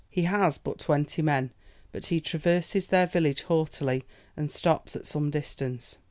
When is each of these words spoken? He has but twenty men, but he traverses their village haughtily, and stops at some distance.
He 0.09 0.23
has 0.23 0.57
but 0.57 0.79
twenty 0.79 1.21
men, 1.21 1.51
but 1.91 2.07
he 2.07 2.19
traverses 2.19 2.87
their 2.87 3.05
village 3.05 3.43
haughtily, 3.43 4.03
and 4.35 4.49
stops 4.49 4.95
at 4.95 5.05
some 5.05 5.29
distance. 5.29 5.99